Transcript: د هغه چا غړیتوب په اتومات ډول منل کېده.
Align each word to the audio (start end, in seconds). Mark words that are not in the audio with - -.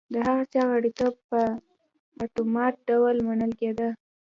د 0.13 0.15
هغه 0.27 0.43
چا 0.53 0.61
غړیتوب 0.71 1.13
په 1.29 1.41
اتومات 2.25 2.75
ډول 2.89 3.15
منل 3.27 3.51
کېده. 3.59 3.89